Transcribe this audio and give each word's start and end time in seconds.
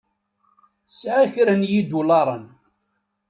Sɛiɣ 0.97 1.27
kra 1.33 1.53
n 1.55 1.67
yidulaṛen. 1.71 2.45